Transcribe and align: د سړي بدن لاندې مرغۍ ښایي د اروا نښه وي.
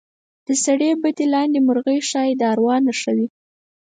د 0.47 0.47
سړي 0.63 0.89
بدن 1.03 1.27
لاندې 1.35 1.59
مرغۍ 1.67 1.99
ښایي 2.09 2.33
د 2.37 2.41
اروا 2.51 2.75
نښه 2.85 3.11
وي. 3.17 3.27